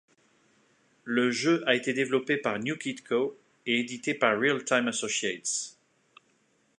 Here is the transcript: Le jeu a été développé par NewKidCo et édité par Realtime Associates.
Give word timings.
Le 1.03 1.29
jeu 1.29 1.63
a 1.67 1.75
été 1.75 1.93
développé 1.93 2.35
par 2.37 2.57
NewKidCo 2.57 3.37
et 3.67 3.79
édité 3.81 4.15
par 4.15 4.39
Realtime 4.39 4.87
Associates. 4.87 5.77